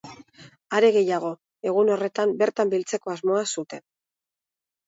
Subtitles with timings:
[0.77, 1.29] Are gehiago,
[1.73, 3.85] egun horretan bertan biltzeko asmoa zuten.